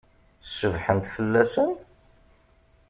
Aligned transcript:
Cebḥent 0.57 1.11
fell-asen? 1.15 1.71